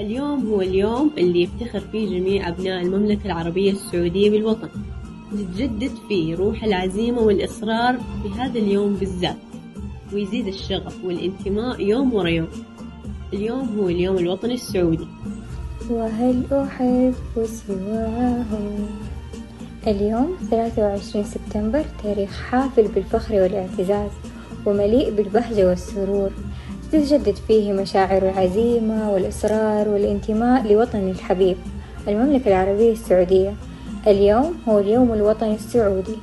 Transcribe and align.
اليوم 0.00 0.46
هو 0.46 0.60
اليوم 0.60 1.10
اللي 1.18 1.42
يفتخر 1.42 1.80
فيه 1.80 2.18
جميع 2.18 2.48
أبناء 2.48 2.82
المملكة 2.82 3.26
العربية 3.26 3.72
السعودية 3.72 4.30
بالوطن. 4.30 4.68
تتجدد 5.32 5.90
فيه 6.08 6.36
روح 6.36 6.64
العزيمة 6.64 7.20
والإصرار 7.20 7.98
في 8.22 8.28
هذا 8.40 8.58
اليوم 8.58 8.94
بالذات 8.94 9.36
ويزيد 10.12 10.46
الشغف 10.46 11.04
والانتماء 11.04 11.80
يوم 11.80 12.14
ورا 12.14 12.28
يوم. 12.28 12.48
اليوم 13.32 13.78
هو 13.78 13.88
اليوم 13.88 14.18
الوطني 14.18 14.54
السعودي. 14.54 15.08
وهل 15.90 16.42
أحب 16.52 17.14
سواه 17.44 18.44
اليوم 19.86 20.36
23 20.50 21.24
سبتمبر 21.24 21.84
تاريخ 22.02 22.42
حافل 22.42 22.88
بالفخر 22.88 23.34
والاعتزاز 23.34 24.10
ومليء 24.66 25.10
بالبهجة 25.10 25.68
والسرور. 25.68 26.30
تتجدد 26.92 27.34
فيه 27.48 27.72
مشاعر 27.72 28.22
العزيمة 28.22 29.10
والإصرار 29.12 29.88
والانتماء 29.88 30.72
لوطني 30.72 31.10
الحبيب 31.10 31.56
المملكة 32.08 32.48
العربية 32.48 32.92
السعودية. 32.92 33.54
اليوم 34.06 34.54
هو 34.68 34.78
اليوم 34.78 35.12
الوطني 35.12 35.54
السعودي. 35.54 36.16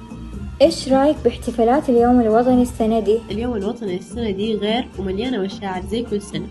إيش 0.61 0.89
رأيك 0.89 1.15
باحتفالات 1.23 1.89
اليوم 1.89 2.21
الوطني 2.21 2.61
السنة 2.61 2.99
دي؟ 2.99 3.17
اليوم 3.31 3.55
الوطني 3.55 3.97
السنة 3.97 4.31
دي 4.31 4.55
غير 4.55 4.87
ومليانة 4.99 5.37
مشاعر 5.37 5.83
زي 5.91 6.03
كل 6.03 6.21
سنة. 6.21 6.47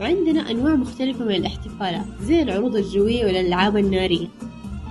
وعندنا 0.00 0.50
أنواع 0.50 0.74
مختلفة 0.74 1.24
من 1.24 1.34
الاحتفالات 1.34 2.04
زي 2.22 2.42
العروض 2.42 2.76
الجوية 2.76 3.24
والألعاب 3.24 3.76
النارية. 3.76 4.26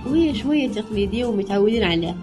وهي 0.06 0.34
شوية 0.34 0.68
تقليدية 0.68 1.24
ومتعودين 1.24 1.82
عليها. 1.82 2.16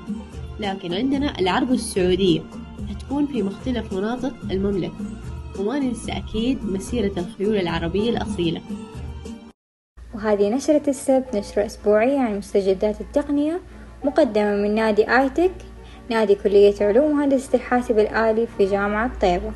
لكن 0.60 0.94
عندنا 0.94 1.40
العرض 1.40 1.72
السعودية 1.72 2.42
هتكون 2.90 3.26
في 3.26 3.44
مختلف 3.44 3.94
مناطق 3.94 4.34
المملكة. 4.52 4.94
وما 5.60 5.80
ننسى 5.80 6.12
أكيد 6.12 6.66
مسيرة 6.66 7.20
الخيول 7.20 7.58
العربية 7.58 8.10
الأصيلة. 8.10 8.62
وهذه 10.16 10.50
نشرة 10.50 10.90
السبت 10.90 11.36
نشرة 11.36 11.66
أسبوعية 11.66 12.20
عن 12.20 12.38
مستجدات 12.38 13.02
التقنية 13.02 13.60
مقدمة 14.04 14.56
من 14.56 14.76
نادي 14.76 15.18
آيتك 15.18 15.52
نادي 16.10 16.36
كلية 16.36 16.76
علوم 16.82 17.22
هندسة 17.22 17.56
الحاسب 17.56 18.00
الآلي 18.00 18.48
في 18.48 18.66
جامعة 18.66 19.20
طيبة. 19.20 19.52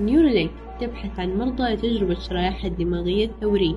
نيورالينك 0.00 0.50
تبحث 0.80 1.20
عن 1.20 1.38
مرضى 1.38 1.62
لتجربة 1.62 2.12
الشرائح 2.12 2.64
الدماغية 2.64 3.26
الثورية. 3.26 3.76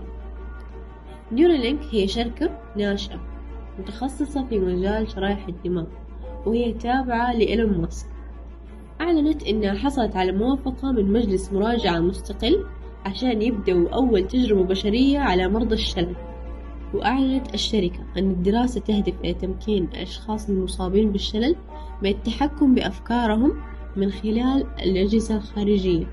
نيورالينك 1.32 1.80
هي 1.92 2.08
شركة 2.08 2.50
ناشئة 2.78 3.20
متخصصة 3.80 4.46
في 4.46 4.60
مجال 4.60 5.12
شرائح 5.12 5.48
الدماغ 5.48 5.86
وهي 6.46 6.74
تابعة 6.74 7.34
لإيلون 7.34 7.82
ماسك. 7.82 8.15
أعلنت 9.06 9.44
إنها 9.44 9.74
حصلت 9.74 10.16
على 10.16 10.32
موافقة 10.32 10.92
من 10.92 11.14
مجلس 11.14 11.54
مراجعة 11.54 12.00
مستقل 12.00 12.66
عشان 13.06 13.42
يبدأوا 13.42 13.90
أول 13.90 14.28
تجربة 14.28 14.64
بشرية 14.64 15.20
على 15.20 15.48
مرضى 15.48 15.76
الشلل. 15.76 16.16
وأعلنت 16.94 17.54
الشركة 17.54 18.00
أن 18.18 18.32
الدراسة 18.32 18.82
تهدف 18.82 19.14
إلى 19.24 19.34
تمكين 19.34 19.84
الأشخاص 19.84 20.50
المصابين 20.50 21.12
بالشلل 21.12 21.56
من 22.02 22.10
التحكم 22.10 22.76
بأفكارهم 22.76 23.54
من 23.96 24.12
خلال 24.12 24.66
الأجهزة 24.84 25.36
الخارجية 25.36 26.08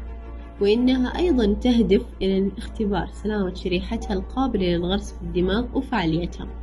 وإنها 0.60 1.18
أيضا 1.18 1.52
تهدف 1.52 2.02
إلى 2.22 2.50
اختبار 2.58 3.06
سلامة 3.12 3.54
شريحتها 3.54 4.14
القابلة 4.14 4.66
للغرس 4.66 5.12
في 5.12 5.22
الدماغ 5.22 5.64
وفعاليتها. 5.74 6.61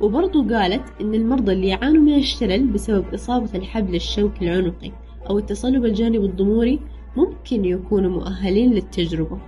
وبرضو 0.00 0.48
قالت 0.54 0.82
إن 1.00 1.14
المرضى 1.14 1.52
اللي 1.52 1.68
يعانوا 1.68 2.02
من 2.02 2.14
الشلل 2.14 2.66
بسبب 2.66 3.14
إصابة 3.14 3.50
الحبل 3.54 3.94
الشوكي 3.94 4.44
العنقي 4.44 4.92
أو 5.30 5.38
التصلب 5.38 5.84
الجانبي 5.84 6.26
الضموري 6.26 6.80
ممكن 7.16 7.64
يكونوا 7.64 8.10
مؤهلين 8.10 8.72
للتجربة. 8.72 9.38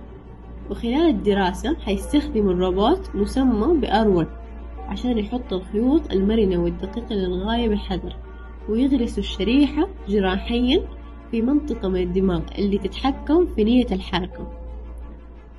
وخلال 0.71 1.09
الدراسة 1.09 1.75
حيستخدم 1.79 2.49
الروبوت 2.49 3.15
مسمى 3.15 3.77
بأرون 3.77 4.27
عشان 4.87 5.17
يحط 5.17 5.53
الخيوط 5.53 6.11
المرنة 6.11 6.57
والدقيقة 6.57 7.15
للغاية 7.15 7.69
بحذر 7.69 8.15
ويغرس 8.69 9.19
الشريحة 9.19 9.87
جراحيا 10.07 10.83
في 11.31 11.41
منطقة 11.41 11.87
من 11.89 12.01
الدماغ 12.01 12.41
اللي 12.57 12.77
تتحكم 12.77 13.45
في 13.45 13.63
نية 13.63 13.87
الحركة. 13.91 14.62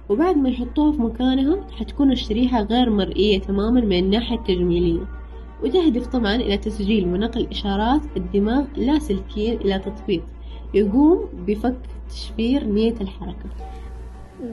وبعد 0.08 0.36
ما 0.36 0.48
يحطوها 0.48 0.92
في 0.92 1.02
مكانها 1.02 1.66
حتكون 1.78 2.12
الشريحة 2.12 2.62
غير 2.62 2.90
مرئية 2.90 3.40
تماما 3.40 3.80
من 3.80 3.98
الناحية 3.98 4.36
التجميلية. 4.36 5.00
وتهدف 5.62 6.06
طبعا 6.06 6.34
إلى 6.34 6.58
تسجيل 6.58 7.06
ونقل 7.08 7.46
إشارات 7.50 8.00
الدماغ 8.16 8.64
لاسلكيا 8.76 9.52
إلى 9.52 9.78
تطبيق. 9.78 10.22
يقوم 10.74 11.28
بفك 11.46 11.76
تشفير 12.10 12.64
نية 12.64 12.94
الحركة. 13.00 13.48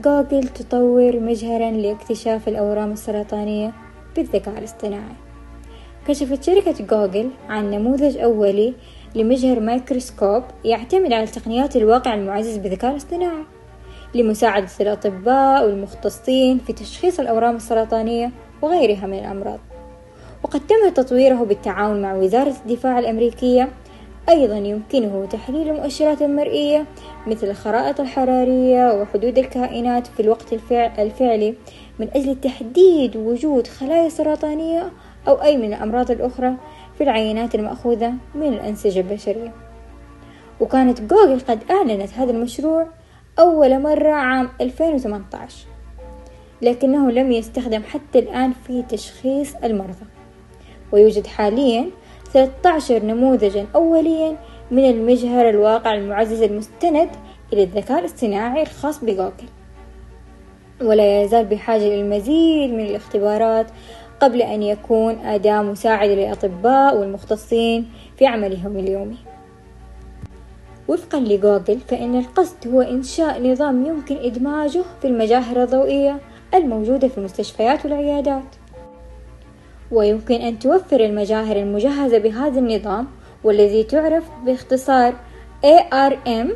جوجل 0.04 0.48
تطور 0.48 1.20
مجهرا 1.20 1.70
لاكتشاف 1.70 2.48
الأورام 2.48 2.92
السرطانية 2.92 3.72
بالذكاء 4.16 4.58
الاصطناعي. 4.58 5.16
كشفت 6.06 6.42
شركة 6.42 6.86
جوجل 6.86 7.30
عن 7.48 7.70
نموذج 7.70 8.16
أولي 8.16 8.74
لمجهر 9.14 9.60
ميكروسكوب 9.60 10.42
يعتمد 10.64 11.12
على 11.12 11.26
تقنيات 11.26 11.76
الواقع 11.76 12.14
المعزز 12.14 12.56
بالذكاء 12.56 12.90
الاصطناعي. 12.90 13.44
لمساعدة 14.14 14.68
الأطباء 14.80 15.64
والمختصين 15.64 16.58
في 16.58 16.72
تشخيص 16.72 17.20
الأورام 17.20 17.56
السرطانية 17.56 18.30
وغيرها 18.62 19.06
من 19.06 19.18
الأمراض. 19.18 19.58
وقد 20.42 20.60
تم 20.66 20.88
تطويره 20.94 21.44
بالتعاون 21.44 22.02
مع 22.02 22.14
وزارة 22.14 22.54
الدفاع 22.66 22.98
الأمريكية. 22.98 23.68
أيضا 24.28 24.56
يمكنه 24.56 25.26
تحليل 25.30 25.68
المؤشرات 25.68 26.22
المرئية 26.22 26.86
مثل 27.26 27.46
الخرائط 27.46 28.00
الحرارية 28.00 29.00
وحدود 29.00 29.38
الكائنات 29.38 30.06
في 30.06 30.20
الوقت 30.20 30.52
الفعلي 30.98 31.54
من 31.98 32.08
أجل 32.14 32.40
تحديد 32.40 33.16
وجود 33.16 33.66
خلايا 33.66 34.08
سرطانية 34.08 34.90
أو 35.28 35.42
أي 35.42 35.56
من 35.56 35.64
الأمراض 35.64 36.10
الأخرى 36.10 36.54
في 36.98 37.04
العينات 37.04 37.54
المأخوذة 37.54 38.12
من 38.34 38.48
الأنسجة 38.48 39.00
البشرية. 39.00 39.52
وكانت 40.60 41.00
جوجل 41.00 41.40
قد 41.40 41.58
أعلنت 41.70 42.12
هذا 42.12 42.30
المشروع 42.30 42.86
أول 43.38 43.82
مرة 43.82 44.10
عام 44.10 44.48
2018 44.60 45.66
لكنه 46.62 47.10
لم 47.10 47.32
يستخدم 47.32 47.82
حتى 47.82 48.18
الآن 48.18 48.52
في 48.52 48.82
تشخيص 48.82 49.54
المرضى. 49.64 50.06
ويوجد 50.92 51.26
حاليا 51.26 51.90
13 52.32 53.04
نموذجا 53.04 53.66
أوليا 53.74 54.36
من 54.70 54.90
المجهر 54.90 55.48
الواقع 55.48 55.94
المعزز 55.94 56.42
المستند 56.42 57.08
إلى 57.52 57.62
الذكاء 57.62 57.98
الاصطناعي 57.98 58.62
الخاص 58.62 59.04
بجوجل. 59.04 59.48
ولا 60.82 61.22
يزال 61.22 61.44
بحاجة 61.44 61.82
للمزيد 61.82 62.70
من 62.70 62.86
الاختبارات 62.86 63.66
قبل 64.20 64.42
أن 64.42 64.62
يكون 64.62 65.18
أداة 65.18 65.62
مساعدة 65.62 66.14
للأطباء 66.14 66.96
والمختصين 66.96 67.90
في 68.16 68.26
عملهم 68.26 68.76
اليومي. 68.76 69.31
وفقا 70.88 71.20
لجوجل 71.20 71.78
فإن 71.88 72.18
القصد 72.18 72.68
هو 72.68 72.80
إنشاء 72.80 73.52
نظام 73.52 73.86
يمكن 73.86 74.16
إدماجه 74.16 74.82
في 75.00 75.06
المجاهر 75.06 75.62
الضوئية 75.62 76.20
الموجودة 76.54 77.08
في 77.08 77.18
المستشفيات 77.18 77.84
والعيادات 77.84 78.56
ويمكن 79.90 80.34
أن 80.34 80.58
توفر 80.58 81.00
المجاهر 81.00 81.56
المجهزة 81.56 82.18
بهذا 82.18 82.58
النظام 82.58 83.06
والذي 83.44 83.84
تعرف 83.84 84.24
باختصار 84.46 85.14
ARM 85.64 86.48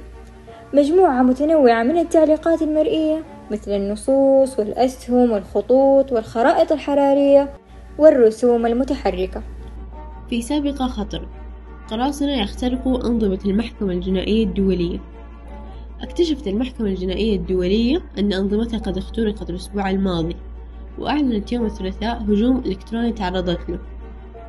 مجموعة 0.72 1.22
متنوعة 1.22 1.82
من 1.82 1.98
التعليقات 1.98 2.62
المرئية 2.62 3.22
مثل 3.50 3.70
النصوص 3.70 4.58
والأسهم 4.58 5.32
والخطوط 5.32 6.12
والخرائط 6.12 6.72
الحرارية 6.72 7.52
والرسوم 7.98 8.66
المتحركة. 8.66 9.42
في 10.30 10.42
سابقة 10.42 10.86
خطر 10.86 11.28
قراصنة 11.90 12.32
يخترقوا 12.32 13.06
أنظمة 13.06 13.38
المحكمة 13.46 13.92
الجنائية 13.92 14.44
الدولية. 14.44 14.98
اكتشفت 16.00 16.48
المحكمة 16.48 16.88
الجنائية 16.88 17.36
الدولية 17.36 18.02
أن 18.18 18.32
أنظمتها 18.32 18.78
قد 18.78 18.96
اخترقت 18.96 19.50
الأسبوع 19.50 19.90
الماضي 19.90 20.36
وأعلنت 20.98 21.52
يوم 21.52 21.66
الثلاثاء 21.66 22.22
هجوم 22.22 22.58
إلكتروني 22.66 23.12
تعرضت 23.12 23.70
له 23.70 23.78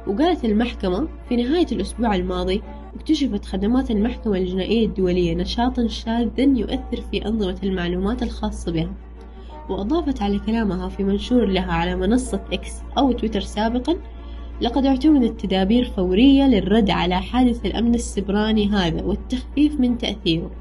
وقالت 0.08 0.46
المحكمة 0.46 1.08
في 1.30 1.36
نهاية 1.36 1.68
الأسبوع 1.72 2.16
الماضي 2.16 2.62
اكتشفت 2.96 3.46
خدمات 3.46 3.92
المحكمة 3.92 4.38
الجنائية 4.38 4.86
الدولية 4.86 5.36
نشاطا 5.36 5.88
شاذا 5.88 6.32
يؤثر 6.38 7.02
في 7.12 7.26
أنظمة 7.26 7.58
المعلومات 7.64 8.24
الخاصة 8.24 8.72
بها. 8.72 8.92
وأضافت 9.70 10.22
على 10.22 10.40
كلامها 10.40 10.90
في 10.90 11.04
منشور 11.04 11.46
لها 11.46 11.72
على 11.72 11.96
منصة 11.96 12.42
إكس 12.54 12.74
أو 12.98 13.12
تويتر 13.12 13.42
سابقا 13.42 13.98
لقد 14.62 14.86
اعتمدت 14.86 15.42
تدابير 15.42 15.86
فورية 15.86 16.44
للرد 16.44 16.90
على 16.90 17.22
حادث 17.22 17.66
الأمن 17.66 17.96
السبراني 17.96 18.70
هذا 18.70 19.04
والتخفيف 19.04 19.80
من 19.80 19.98
تأثيره. 19.98 20.52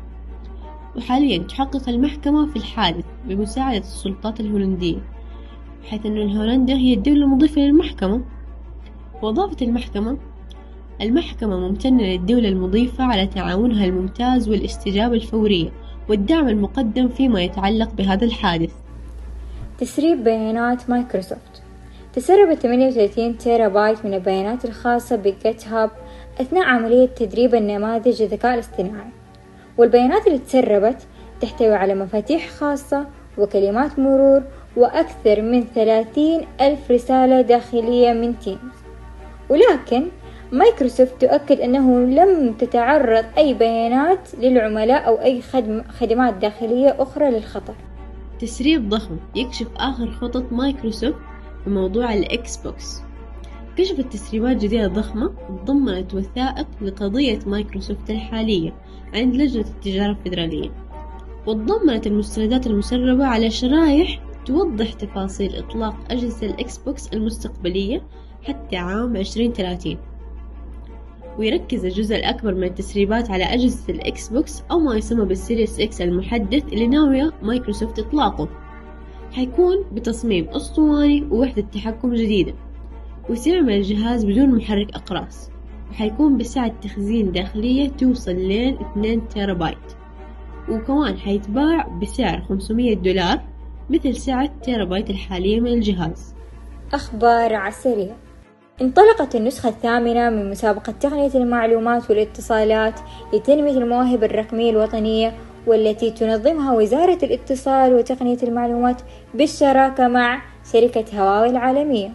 وحاليا 0.97 1.39
تحقق 1.39 1.89
المحكمة 1.89 2.47
في 2.47 2.57
الحادث 2.57 3.05
بمساعدة 3.29 3.79
السلطات 3.79 4.41
الهولندية 4.41 4.99
حيث 5.85 6.07
أن 6.07 6.37
هولندا 6.37 6.75
هي 6.75 6.95
الدولة 6.95 7.25
المضيفة 7.25 7.61
للمحكمة. 7.61 8.25
وأضافت 9.23 9.63
المحكمة 9.63 10.19
المحكمة 11.03 11.57
ممتنة 11.57 12.03
للدولة 12.03 12.49
المضيفة 12.49 13.05
على 13.05 13.27
تعاونها 13.27 13.85
الممتاز 13.85 14.49
والاستجابة 14.49 15.15
الفورية 15.15 15.73
والدعم 16.09 16.49
المقدم 16.49 17.09
فيما 17.09 17.43
يتعلق 17.43 17.95
بهذا 17.95 18.25
الحادث. 18.25 18.73
تسريب 19.79 20.25
بيانات 20.25 20.91
مايكروسوفت. 20.91 21.66
تسربت 22.17 22.59
38 22.59 23.39
تيرا 23.39 23.69
بايت 23.69 24.05
من 24.05 24.15
البيانات 24.15 24.65
الخاصة 24.65 25.17
بجيت 25.17 25.69
هاب 25.69 25.91
أثناء 26.41 26.65
عملية 26.65 27.07
تدريب 27.07 27.55
النماذج 27.55 28.23
الذكاء 28.23 28.55
الاصطناعي. 28.55 29.11
والبيانات 29.79 30.27
اللي 30.27 30.39
تسربت 30.39 31.07
تحتوي 31.41 31.75
على 31.75 31.95
مفاتيح 31.95 32.51
خاصة 32.51 33.07
وكلمات 33.39 33.99
مرور 33.99 34.43
وأكثر 34.77 35.43
من 35.43 35.65
ثلاثين 35.75 36.47
ألف 36.61 36.91
رسالة 36.91 37.41
داخلية 37.41 38.13
من 38.13 38.39
تيمز 38.39 38.77
ولكن 39.49 40.07
مايكروسوفت 40.53 41.21
تؤكد 41.21 41.61
أنه 41.61 42.01
لم 42.01 42.53
تتعرض 42.53 43.25
أي 43.39 43.55
بيانات 43.55 44.35
للعملاء 44.39 45.07
أو 45.07 45.21
أي 45.21 45.43
خدم 45.43 45.83
خدمات 45.83 46.35
داخلية 46.35 46.97
أخرى 46.99 47.31
للخطر. 47.31 47.75
تسريب 48.41 48.89
ضخم 48.89 49.17
يكشف 49.35 49.67
آخر 49.77 50.11
خطط 50.11 50.53
مايكروسوفت 50.53 51.26
في 51.67 51.73
موضوع 51.73 52.15
الإكس 52.15 52.57
بوكس. 52.57 53.03
كشفت 53.77 54.13
تسريبات 54.13 54.57
جديدة 54.57 54.87
ضخمة 54.87 55.33
ضمنت 55.65 56.15
وثائق 56.15 56.67
لقضية 56.83 57.39
مايكروسوفت 57.47 58.11
الحالية 58.11 58.73
عند 59.15 59.35
لجنة 59.35 59.65
التجارة 59.65 60.11
الفيدرالية 60.11 60.71
وتضمنت 61.47 62.07
المستندات 62.07 62.67
المسربة 62.67 63.27
على 63.27 63.51
شرايح 63.51 64.23
توضح 64.47 64.93
تفاصيل 64.93 65.57
إطلاق 65.57 65.95
أجهزة 66.11 66.47
الإكس 66.47 66.79
بوكس 66.79 67.09
المستقبلية 67.09 68.03
حتى 68.43 68.77
عام 68.77 69.17
عشرين 69.17 69.53
ثلاثين. 69.53 69.99
ويركز 71.39 71.85
الجزء 71.85 72.17
الأكبر 72.17 72.55
من 72.55 72.65
التسريبات 72.65 73.31
على 73.31 73.45
أجهزة 73.45 73.93
الإكس 73.93 74.29
بوكس 74.29 74.63
أو 74.71 74.79
ما 74.79 74.97
يسمى 74.97 75.25
بال 75.25 75.39
Series 75.39 75.81
X 75.81 76.01
المحدث 76.01 76.73
اللي 76.73 76.87
ناوية 76.87 77.33
مايكروسوفت 77.43 77.99
إطلاقه. 77.99 78.49
حيكون 79.33 79.85
بتصميم 79.93 80.49
أسطواني 80.49 81.29
ووحدة 81.31 81.63
تحكم 81.63 82.15
جديدة 82.15 82.55
وسيعمل 83.31 83.73
الجهاز 83.73 84.25
بدون 84.25 84.55
محرك 84.55 84.95
أقراص 84.95 85.51
وحيكون 85.91 86.39
بسعة 86.39 86.73
تخزين 86.83 87.33
داخلية 87.33 87.89
توصل 87.89 88.35
لين 88.37 88.79
2 88.93 89.29
تيرا 89.29 89.53
بايت 89.53 89.79
وكمان 90.69 91.19
حيتباع 91.19 91.89
بسعر 92.03 92.43
500 92.49 92.97
دولار 92.97 93.41
مثل 93.91 94.17
سعة 94.17 94.51
تيرا 94.63 94.85
بايت 94.85 95.11
الحالية 95.11 95.61
من 95.61 95.73
الجهاز. 95.73 96.35
أخبار 96.93 97.67
السريع 97.67 98.15
انطلقت 98.81 99.37
النسخة 99.37 99.69
الثامنة 99.69 100.31
من 100.31 100.51
مسابقة 100.51 100.93
تقنية 100.93 101.35
المعلومات 101.35 102.11
والاتصالات 102.11 103.01
لتنمية 103.33 103.79
المواهب 103.79 104.25
الرقمية 104.25 104.71
الوطنية 104.71 105.35
والتي 105.67 106.11
تنظمها 106.11 106.73
وزارة 106.73 107.19
الاتصال 107.23 107.95
وتقنية 107.95 108.39
المعلومات 108.43 109.03
بالشراكة 109.35 110.09
مع 110.09 110.43
شركة 110.73 111.05
هواوي 111.21 111.49
العالمية. 111.49 112.11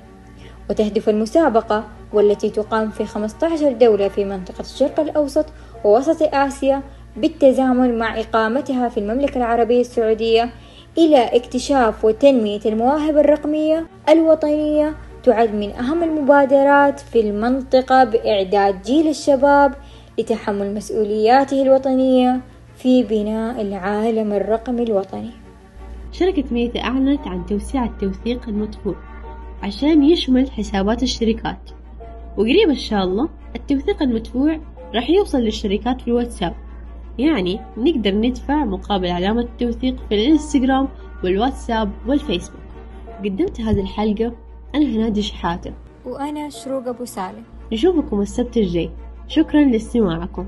وتهدف 0.69 1.09
المسابقة 1.09 1.83
والتي 2.13 2.49
تقام 2.49 2.89
في 2.89 3.05
15 3.05 3.71
دولة 3.71 4.07
في 4.07 4.25
منطقة 4.25 4.61
الشرق 4.61 4.99
الأوسط 4.99 5.45
ووسط 5.83 6.33
آسيا 6.33 6.81
بالتزامن 7.17 7.97
مع 7.97 8.19
إقامتها 8.19 8.89
في 8.89 8.99
المملكة 8.99 9.37
العربية 9.37 9.81
السعودية 9.81 10.49
إلى 10.97 11.35
اكتشاف 11.35 12.05
وتنمية 12.05 12.59
المواهب 12.65 13.17
الرقمية 13.17 13.87
الوطنية 14.09 14.95
تعد 15.23 15.53
من 15.53 15.71
أهم 15.71 16.03
المبادرات 16.03 16.99
في 16.99 17.19
المنطقة 17.19 18.03
بإعداد 18.03 18.81
جيل 18.81 19.07
الشباب 19.07 19.73
لتحمل 20.19 20.73
مسؤولياته 20.73 21.61
الوطنية 21.61 22.39
في 22.81 23.03
بناء 23.03 23.61
العالم 23.61 24.33
الرقمي 24.33 24.83
الوطني. 24.83 25.29
شركة 26.11 26.43
ميتا 26.51 26.79
أعلنت 26.79 27.27
عن 27.27 27.45
توسيع 27.45 27.85
التوثيق 27.85 28.49
المدفوع 28.49 28.95
عشان 29.63 30.03
يشمل 30.03 30.51
حسابات 30.51 31.03
الشركات. 31.03 31.69
وقريب 32.37 32.69
إن 32.69 32.75
شاء 32.75 33.03
الله 33.03 33.29
التوثيق 33.55 34.01
المدفوع 34.01 34.59
راح 34.95 35.09
يوصل 35.09 35.37
للشركات 35.37 36.01
في 36.01 36.07
الواتساب. 36.07 36.53
يعني 37.19 37.59
نقدر 37.77 38.15
ندفع 38.15 38.65
مقابل 38.65 39.07
علامة 39.07 39.41
التوثيق 39.41 39.95
في 40.09 40.15
الإنستغرام 40.15 40.87
والواتساب 41.23 41.91
والفيسبوك. 42.07 42.61
قدمت 43.25 43.61
هذه 43.61 43.81
الحلقة 43.81 44.35
أنا 44.75 44.85
هنادي 44.85 45.21
شحاتة 45.21 45.73
وأنا 46.05 46.49
شروق 46.49 46.87
أبو 46.87 47.05
سالم. 47.05 47.43
نشوفكم 47.73 48.21
السبت 48.21 48.57
الجاي. 48.57 48.91
شكرا 49.27 49.61
لاستماعكم. 49.63 50.47